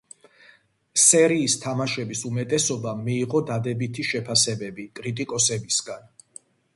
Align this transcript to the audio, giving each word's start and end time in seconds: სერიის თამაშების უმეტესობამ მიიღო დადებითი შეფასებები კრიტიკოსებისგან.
სერიის 1.01 1.55
თამაშების 1.65 2.23
უმეტესობამ 2.29 3.03
მიიღო 3.09 3.41
დადებითი 3.49 4.07
შეფასებები 4.13 4.87
კრიტიკოსებისგან. 5.01 6.09